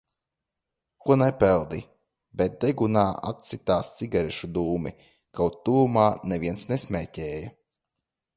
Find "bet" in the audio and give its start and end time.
2.41-2.55